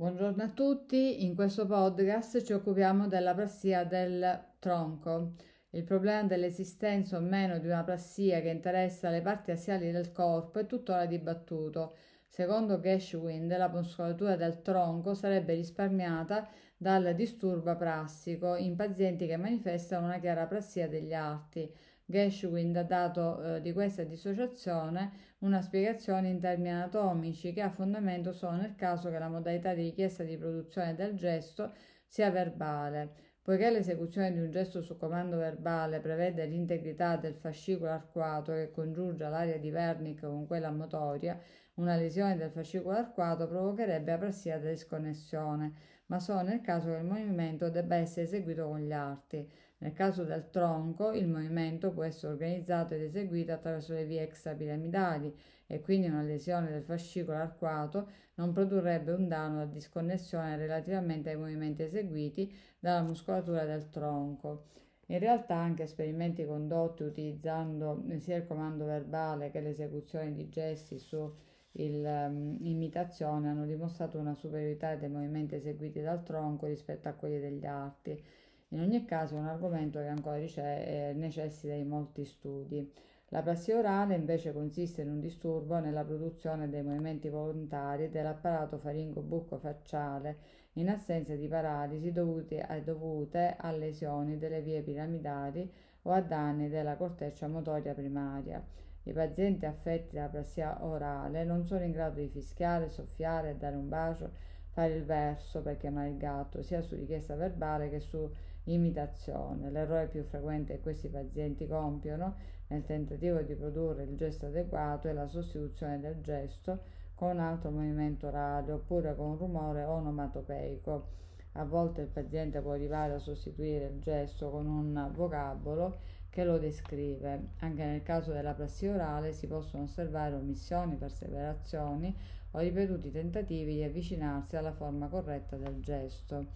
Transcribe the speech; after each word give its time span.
Buongiorno 0.00 0.42
a 0.42 0.48
tutti, 0.48 1.26
in 1.26 1.34
questo 1.34 1.66
podcast 1.66 2.42
ci 2.42 2.54
occupiamo 2.54 3.06
della 3.06 3.34
plassia 3.34 3.84
del 3.84 4.54
tronco. 4.58 5.34
Il 5.72 5.84
problema 5.84 6.22
dell'esistenza 6.22 7.18
o 7.18 7.20
meno 7.20 7.58
di 7.58 7.66
una 7.66 7.84
plassia 7.84 8.40
che 8.40 8.48
interessa 8.48 9.10
le 9.10 9.20
parti 9.20 9.50
assiali 9.50 9.90
del 9.90 10.10
corpo 10.10 10.58
è 10.58 10.64
tuttora 10.64 11.04
dibattuto. 11.04 11.96
Secondo 12.26 12.80
Geschwind, 12.80 13.54
la 13.54 13.68
muscolatura 13.68 14.36
del 14.36 14.62
tronco 14.62 15.12
sarebbe 15.12 15.52
risparmiata 15.52 16.48
dal 16.78 17.14
disturbo 17.14 17.76
prassico 17.76 18.56
in 18.56 18.76
pazienti 18.76 19.26
che 19.26 19.36
manifestano 19.36 20.06
una 20.06 20.18
chiara 20.18 20.46
plassia 20.46 20.88
degli 20.88 21.12
arti. 21.12 21.70
Geschwind 22.10 22.76
ha 22.76 22.82
dato 22.82 23.42
eh, 23.42 23.60
di 23.62 23.72
questa 23.72 24.02
dissociazione 24.02 25.28
una 25.38 25.62
spiegazione 25.62 26.28
in 26.28 26.40
termini 26.40 26.70
anatomici 26.70 27.52
che 27.54 27.62
ha 27.62 27.70
fondamento 27.70 28.32
solo 28.32 28.56
nel 28.56 28.74
caso 28.74 29.08
che 29.10 29.18
la 29.18 29.28
modalità 29.28 29.72
di 29.72 29.84
richiesta 29.84 30.22
di 30.22 30.36
produzione 30.36 30.94
del 30.94 31.14
gesto 31.16 31.72
sia 32.06 32.30
verbale. 32.30 33.28
Poiché 33.42 33.70
l'esecuzione 33.70 34.32
di 34.32 34.40
un 34.40 34.50
gesto 34.50 34.82
su 34.82 34.98
comando 34.98 35.38
verbale 35.38 36.00
prevede 36.00 36.44
l'integrità 36.44 37.16
del 37.16 37.34
fascicolo 37.34 37.90
arcuato 37.90 38.52
che 38.52 38.70
congiunge 38.70 39.26
l'area 39.28 39.56
di 39.56 39.70
Wernicke 39.70 40.26
con 40.26 40.46
quella 40.46 40.70
motoria, 40.70 41.40
una 41.80 41.96
lesione 41.96 42.36
del 42.36 42.50
fascicolo 42.50 42.96
arcuato 42.96 43.48
provocherebbe 43.48 44.12
aprasia 44.12 44.58
da 44.58 44.68
disconnessione, 44.68 45.72
ma 46.06 46.20
solo 46.20 46.42
nel 46.42 46.60
caso 46.60 46.90
che 46.90 46.98
il 46.98 47.04
movimento 47.04 47.70
debba 47.70 47.96
essere 47.96 48.26
eseguito 48.26 48.68
con 48.68 48.80
gli 48.80 48.92
arti. 48.92 49.50
Nel 49.78 49.94
caso 49.94 50.24
del 50.24 50.50
tronco, 50.50 51.12
il 51.12 51.26
movimento 51.26 51.90
può 51.90 52.02
essere 52.02 52.32
organizzato 52.32 52.92
ed 52.92 53.00
eseguito 53.00 53.52
attraverso 53.52 53.94
le 53.94 54.04
vie 54.04 54.22
extrapiramidali 54.22 55.34
e 55.66 55.80
quindi 55.80 56.08
una 56.08 56.20
lesione 56.20 56.70
del 56.70 56.82
fascicolo 56.82 57.38
arcuato 57.38 58.10
non 58.34 58.52
produrrebbe 58.52 59.12
un 59.12 59.26
danno 59.26 59.58
da 59.58 59.64
disconnessione 59.64 60.56
relativamente 60.56 61.30
ai 61.30 61.36
movimenti 61.36 61.82
eseguiti 61.82 62.54
dalla 62.78 63.02
muscolatura 63.02 63.64
del 63.64 63.88
tronco. 63.88 64.66
In 65.06 65.18
realtà 65.18 65.56
anche 65.56 65.84
esperimenti 65.84 66.44
condotti 66.44 67.04
utilizzando 67.04 68.04
sia 68.18 68.36
il 68.36 68.46
comando 68.46 68.84
verbale 68.84 69.50
che 69.50 69.60
l'esecuzione 69.60 70.32
di 70.32 70.48
gesti 70.50 70.98
su 70.98 71.48
l'imitazione 71.72 73.48
um, 73.48 73.56
hanno 73.56 73.66
dimostrato 73.66 74.18
una 74.18 74.34
superiorità 74.34 74.96
dei 74.96 75.08
movimenti 75.08 75.54
eseguiti 75.54 76.00
dal 76.00 76.22
tronco 76.22 76.66
rispetto 76.66 77.08
a 77.08 77.12
quelli 77.12 77.38
degli 77.38 77.66
arti. 77.66 78.22
In 78.68 78.80
ogni 78.80 79.04
caso 79.04 79.36
è 79.36 79.38
un 79.38 79.46
argomento 79.46 79.98
che 79.98 80.06
ancora 80.06 80.36
eh, 80.36 81.12
necessita 81.14 81.74
di 81.74 81.84
molti 81.84 82.24
studi. 82.24 82.92
La 83.32 83.42
plassia 83.42 83.78
orale 83.78 84.16
invece 84.16 84.52
consiste 84.52 85.02
in 85.02 85.08
un 85.08 85.20
disturbo 85.20 85.78
nella 85.78 86.04
produzione 86.04 86.68
dei 86.68 86.82
movimenti 86.82 87.28
volontari 87.28 88.10
dell'apparato 88.10 88.78
faringo-bucco-facciale 88.78 90.58
in 90.74 90.88
assenza 90.88 91.34
di 91.34 91.46
paralisi 91.46 92.10
dovute 92.10 92.60
a, 92.60 92.80
dovute 92.80 93.54
a 93.56 93.70
lesioni 93.70 94.36
delle 94.36 94.62
vie 94.62 94.82
piramidali 94.82 95.70
o 96.02 96.10
a 96.10 96.20
danni 96.20 96.68
della 96.68 96.96
corteccia 96.96 97.46
motoria 97.46 97.94
primaria. 97.94 98.64
I 99.04 99.12
pazienti 99.12 99.64
affetti 99.64 100.16
da 100.16 100.28
plassia 100.28 100.84
orale 100.84 101.44
non 101.44 101.64
sono 101.64 101.84
in 101.84 101.92
grado 101.92 102.20
di 102.20 102.28
fischiare, 102.28 102.88
soffiare, 102.90 103.56
dare 103.56 103.76
un 103.76 103.88
bacio, 103.88 104.30
fare 104.68 104.94
il 104.94 105.04
verso 105.04 105.62
perché 105.62 105.86
ama 105.86 106.06
il 106.06 106.16
gatto, 106.16 106.62
sia 106.62 106.82
su 106.82 106.94
richiesta 106.94 107.34
verbale 107.34 107.88
che 107.88 108.00
su 108.00 108.30
imitazione. 108.64 109.70
L'errore 109.70 110.08
più 110.08 110.22
frequente 110.24 110.74
che 110.74 110.80
questi 110.80 111.08
pazienti 111.08 111.66
compiono 111.66 112.36
nel 112.68 112.84
tentativo 112.84 113.40
di 113.40 113.54
produrre 113.54 114.04
il 114.04 114.16
gesto 114.16 114.46
adeguato 114.46 115.08
è 115.08 115.12
la 115.12 115.26
sostituzione 115.26 115.98
del 115.98 116.20
gesto 116.20 116.98
con 117.14 117.30
un 117.30 117.40
altro 117.40 117.70
movimento 117.70 118.28
orale 118.28 118.72
oppure 118.72 119.14
con 119.16 119.30
un 119.30 119.36
rumore 119.38 119.82
onomatopeico. 119.84 121.18
A 121.54 121.64
volte 121.64 122.02
il 122.02 122.08
paziente 122.08 122.60
può 122.60 122.72
arrivare 122.72 123.14
a 123.14 123.18
sostituire 123.18 123.86
il 123.86 124.00
gesto 124.00 124.50
con 124.50 124.66
un 124.66 125.10
vocabolo 125.12 125.98
che 126.30 126.44
lo 126.44 126.58
descrive. 126.58 127.50
Anche 127.58 127.84
nel 127.84 128.02
caso 128.02 128.32
della 128.32 128.54
plassia 128.54 128.94
orale 128.94 129.32
si 129.32 129.46
possono 129.46 129.82
osservare 129.82 130.34
omissioni, 130.34 130.96
perseverazioni 130.96 132.16
o 132.52 132.58
ripetuti 132.60 133.10
tentativi 133.10 133.74
di 133.74 133.82
avvicinarsi 133.82 134.56
alla 134.56 134.72
forma 134.72 135.08
corretta 135.08 135.56
del 135.56 135.80
gesto. 135.80 136.46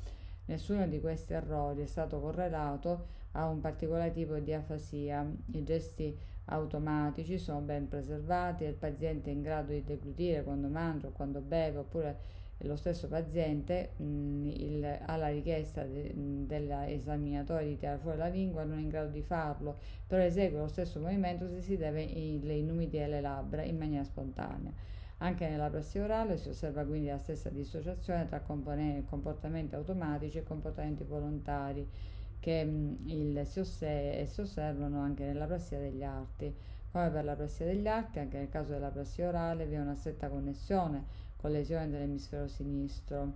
Nessuno 0.47 0.87
di 0.87 1.01
questi 1.01 1.33
errori 1.33 1.83
è 1.83 1.87
stato 1.87 2.21
correlato 2.21 3.07
a 3.33 3.49
un 3.49 3.61
particolare 3.61 4.13
tipo 4.13 4.39
di 4.39 4.53
afasia. 4.53 5.27
I 5.53 5.65
gesti 5.65 6.17
automatici 6.47 7.39
sono 7.39 7.61
ben 7.61 7.89
preservati 7.89 8.65
e 8.65 8.69
il 8.69 8.75
paziente 8.75 9.31
è 9.31 9.33
in 9.33 9.43
grado 9.43 9.73
di 9.73 9.83
deglutire 9.83 10.43
quando 10.43 10.69
mangia 10.69 11.09
o 11.09 11.13
quando 11.13 11.41
beve, 11.41 11.79
oppure 11.79 12.19
lo 12.59 12.77
stesso 12.77 13.09
paziente 13.09 13.93
mh, 13.97 14.47
il, 14.47 14.99
alla 15.07 15.29
richiesta 15.29 15.83
de, 15.85 16.13
dell'esaminatore 16.15 17.67
di 17.67 17.77
tirare 17.77 17.99
fuori 17.99 18.17
la 18.19 18.29
lingua 18.29 18.65
non 18.65 18.79
è 18.79 18.81
in 18.81 18.89
grado 18.89 19.11
di 19.11 19.23
farlo, 19.23 19.79
però 20.07 20.23
esegue 20.23 20.59
lo 20.59 20.69
stesso 20.69 21.01
movimento 21.01 21.49
se 21.49 21.61
si 21.61 21.77
deve 21.77 22.07
le 22.07 22.55
inumidire 22.55 23.09
le 23.09 23.21
labbra 23.21 23.63
in 23.63 23.77
maniera 23.77 24.05
spontanea. 24.05 24.73
Anche 25.19 25.49
nella 25.49 25.71
plastia 25.71 26.05
orale 26.05 26.37
si 26.37 26.49
osserva 26.49 26.85
quindi 26.85 27.09
la 27.09 27.19
stessa 27.19 27.49
dissociazione 27.49 28.27
tra 28.27 28.41
comportamenti 28.41 29.75
automatici 29.75 30.39
e 30.39 30.43
comportamenti 30.43 31.05
volontari 31.05 31.89
che 32.39 32.65
mh, 32.65 32.99
il, 33.07 33.47
si, 33.47 33.59
osse- 33.61 34.27
si 34.27 34.41
osservano 34.41 35.01
anche 35.01 35.25
nella 35.25 35.47
plastia 35.47 35.79
degli 35.79 36.03
arti. 36.03 36.55
Come 36.91 37.11
per 37.11 37.25
la 37.25 37.35
plastia 37.35 37.67
degli 37.67 37.89
arti, 37.89 38.21
anche 38.21 38.39
nel 38.39 38.49
caso 38.49 38.73
della 38.73 38.91
plastia 38.91 39.29
orale 39.29 39.67
vi 39.67 39.75
è 39.75 39.81
una 39.81 39.95
stretta 39.97 40.29
connessione 40.29 41.05
con 41.45 41.53
lesione 41.53 41.91
dell'emisfero 41.91 42.49
sinistro. 42.49 43.33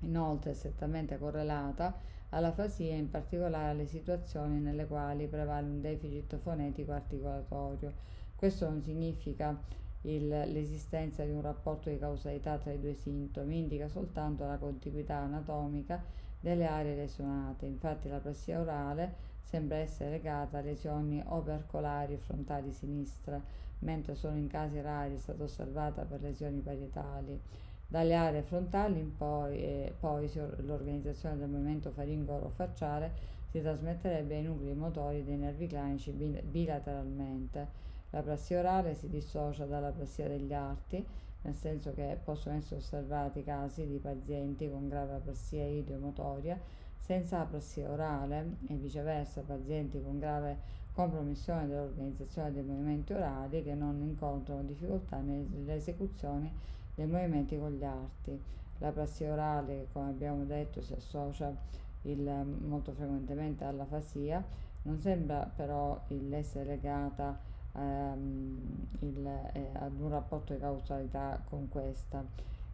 Inoltre 0.00 0.52
è 0.52 0.54
strettamente 0.54 1.18
correlata 1.18 2.00
alla 2.30 2.50
fasia, 2.50 2.94
in 2.94 3.10
particolare 3.10 3.72
alle 3.72 3.84
situazioni 3.84 4.58
nelle 4.58 4.86
quali 4.86 5.26
prevale 5.26 5.66
un 5.66 5.82
deficit 5.82 6.38
fonetico 6.38 6.92
articolatorio. 6.92 7.92
Questo 8.34 8.70
non 8.70 8.80
significa 8.80 9.62
il, 10.02 10.28
l'esistenza 10.28 11.24
di 11.24 11.30
un 11.30 11.42
rapporto 11.42 11.90
di 11.90 11.98
causalità 11.98 12.56
tra 12.56 12.72
i 12.72 12.80
due 12.80 12.94
sintomi, 12.94 13.58
indica 13.58 13.88
soltanto 13.88 14.46
la 14.46 14.56
contiguità 14.56 15.16
anatomica 15.16 16.02
delle 16.40 16.64
aree 16.64 16.96
lesionate. 16.96 17.66
Infatti 17.66 18.08
la 18.08 18.18
plassia 18.18 18.60
orale 18.60 19.14
sembra 19.48 19.78
essere 19.78 20.10
legata 20.10 20.58
a 20.58 20.60
lesioni 20.60 21.22
opercolari 21.24 22.18
frontali 22.18 22.70
sinistre, 22.70 23.40
mentre 23.78 24.14
solo 24.14 24.36
in 24.36 24.46
casi 24.46 24.78
rari 24.78 25.14
è 25.14 25.18
stata 25.18 25.42
osservata 25.44 26.02
per 26.02 26.20
lesioni 26.20 26.60
parietali. 26.60 27.40
Dalle 27.86 28.14
aree 28.14 28.42
frontali 28.42 29.00
in 29.00 29.16
poi, 29.16 29.56
eh, 29.56 29.94
poi 29.98 30.30
l'organizzazione 30.34 31.38
del 31.38 31.48
movimento 31.48 31.90
faringo-facciale 31.90 33.36
si 33.46 33.62
trasmetterebbe 33.62 34.36
ai 34.36 34.42
nuclei 34.42 34.74
motori 34.74 35.24
dei 35.24 35.38
nervi 35.38 35.66
clanici 35.66 36.10
bilateralmente. 36.10 37.86
La 38.10 38.20
plassia 38.20 38.58
orale 38.58 38.94
si 38.94 39.08
dissocia 39.08 39.64
dalla 39.64 39.92
plassia 39.92 40.28
degli 40.28 40.52
arti, 40.52 41.02
nel 41.40 41.54
senso 41.54 41.94
che 41.94 42.18
possono 42.22 42.56
essere 42.56 42.80
osservati 42.80 43.42
casi 43.42 43.86
di 43.86 43.96
pazienti 43.96 44.68
con 44.68 44.88
grave 44.88 45.14
aplassia 45.14 45.64
idiomotoria 45.64 46.60
senza 46.98 47.40
aplassia 47.40 47.90
orale 47.90 48.56
e 48.68 48.74
viceversa 48.74 49.42
pazienti 49.42 50.00
con 50.02 50.18
grave 50.18 50.76
compromissione 50.92 51.66
dell'organizzazione 51.66 52.52
dei 52.52 52.64
movimenti 52.64 53.12
orali 53.12 53.62
che 53.62 53.74
non 53.74 54.02
incontrano 54.02 54.62
difficoltà 54.62 55.18
nell'esecuzione 55.20 56.52
dei 56.94 57.06
movimenti 57.06 57.56
con 57.56 57.72
gli 57.72 57.84
arti. 57.84 58.40
La 58.78 58.90
plassia 58.90 59.32
orale, 59.32 59.88
come 59.92 60.08
abbiamo 60.08 60.44
detto, 60.44 60.82
si 60.82 60.92
associa 60.92 61.54
il, 62.02 62.56
molto 62.66 62.92
frequentemente 62.92 63.64
alla 63.64 63.84
fasia, 63.84 64.44
non 64.82 65.00
sembra 65.00 65.50
però 65.54 66.04
essere 66.30 66.64
legata 66.64 67.38
ehm, 67.74 68.58
il, 69.00 69.26
eh, 69.52 69.70
ad 69.74 70.00
un 70.00 70.08
rapporto 70.08 70.52
di 70.52 70.60
causalità 70.60 71.40
con 71.48 71.68
questa. 71.68 72.24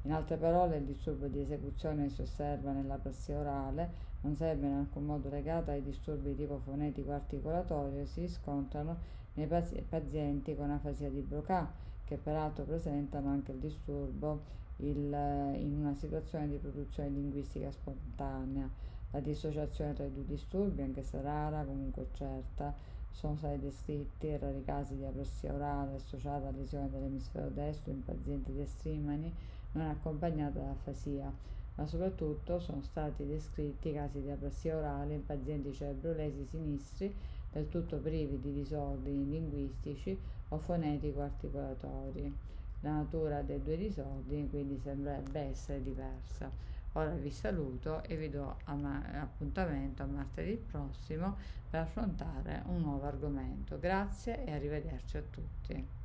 In 0.06 0.12
altre 0.12 0.36
parole, 0.36 0.76
il 0.76 0.84
disturbo 0.84 1.28
di 1.28 1.40
esecuzione 1.40 2.10
si 2.10 2.20
osserva 2.20 2.72
nella 2.72 2.96
plassia 2.96 3.38
orale, 3.38 4.12
non 4.20 4.36
sarebbe 4.36 4.66
in 4.66 4.74
alcun 4.74 5.06
modo 5.06 5.30
legata 5.30 5.72
ai 5.72 5.82
disturbi 5.82 6.30
di 6.30 6.36
tipo 6.36 6.58
fonetico-articolatorio 6.58 8.00
e 8.00 8.06
si 8.06 8.20
riscontrano 8.20 8.98
nei 9.34 9.46
pazienti 9.46 10.54
con 10.54 10.70
afasia 10.70 11.08
di 11.08 11.20
Broca, 11.20 11.72
che 12.04 12.16
peraltro 12.18 12.64
presentano 12.64 13.30
anche 13.30 13.52
il 13.52 13.58
disturbo 13.58 14.42
il, 14.76 15.10
in 15.58 15.78
una 15.80 15.94
situazione 15.94 16.48
di 16.48 16.58
produzione 16.58 17.08
linguistica 17.08 17.70
spontanea. 17.70 18.68
La 19.10 19.20
dissociazione 19.20 19.94
tra 19.94 20.04
i 20.04 20.12
due 20.12 20.26
disturbi, 20.26 20.82
anche 20.82 21.02
se 21.02 21.20
rara, 21.22 21.64
comunque 21.64 22.08
certa, 22.12 22.74
sono 23.10 23.36
stati 23.36 23.58
descritti 23.58 24.36
rari 24.36 24.62
casi 24.64 24.96
di 24.96 25.04
apressia 25.04 25.54
orale 25.54 25.94
associata 25.94 26.48
a 26.48 26.50
lesione 26.50 26.90
dell'emisfero 26.90 27.48
destro 27.48 27.92
in 27.92 28.02
pazienti 28.02 28.52
destrimani 28.52 29.32
non 29.74 29.88
accompagnata 29.88 30.60
da 30.60 30.70
afasia, 30.70 31.32
ma 31.76 31.86
soprattutto 31.86 32.58
sono 32.60 32.82
stati 32.82 33.26
descritti 33.26 33.92
casi 33.92 34.20
di 34.20 34.30
apressia 34.30 34.76
orale 34.76 35.14
in 35.14 35.24
pazienti 35.24 35.72
cerebrolesi 35.72 36.44
sinistri 36.44 37.14
del 37.50 37.68
tutto 37.68 37.98
privi 37.98 38.40
di 38.40 38.52
disordini 38.52 39.28
linguistici 39.28 40.18
o 40.48 40.58
fonetico-articolatori. 40.58 42.52
la 42.80 42.96
natura 42.96 43.40
dei 43.40 43.62
due 43.62 43.78
disordini, 43.78 44.48
quindi 44.50 44.78
sembrerebbe 44.78 45.40
essere 45.40 45.82
diversa. 45.82 46.50
Ora 46.92 47.10
vi 47.10 47.30
saluto 47.30 48.04
e 48.04 48.16
vi 48.16 48.28
do 48.28 48.56
appuntamento 48.66 50.02
a 50.02 50.06
martedì 50.06 50.54
prossimo 50.54 51.36
per 51.68 51.80
affrontare 51.80 52.62
un 52.66 52.82
nuovo 52.82 53.06
argomento. 53.06 53.78
Grazie 53.80 54.44
e 54.44 54.52
arrivederci 54.52 55.16
a 55.16 55.22
tutti. 55.28 56.02